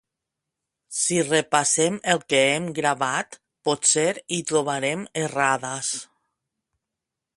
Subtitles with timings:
[0.99, 3.37] Si repassem el que hem gravat
[3.69, 5.93] potser hi trobarem errades.